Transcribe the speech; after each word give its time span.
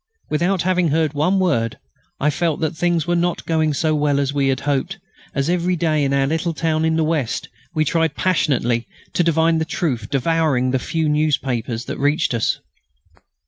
Without 0.31 0.63
having 0.63 0.87
heard 0.87 1.13
one 1.13 1.37
word, 1.37 1.77
I 2.19 2.31
felt 2.31 2.59
that 2.61 2.75
things 2.75 3.05
were 3.05 3.15
not 3.15 3.45
going 3.45 3.71
so 3.75 3.93
well 3.93 4.19
as 4.19 4.33
we 4.33 4.47
had 4.47 4.61
hoped, 4.61 4.97
as 5.35 5.47
every 5.47 5.75
day 5.75 6.03
in 6.03 6.11
our 6.11 6.25
little 6.25 6.55
town 6.55 6.85
in 6.85 6.95
the 6.95 7.03
west 7.03 7.49
we 7.75 7.85
tried 7.85 8.15
passionately 8.15 8.87
to 9.13 9.23
divine 9.23 9.59
the 9.59 9.63
truth, 9.63 10.09
devouring 10.09 10.71
the 10.71 10.79
few 10.79 11.07
newspapers 11.07 11.85
that 11.85 11.99
reached 11.99 12.33
us. 12.33 12.59